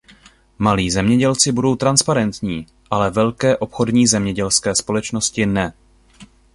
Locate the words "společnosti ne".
4.75-5.73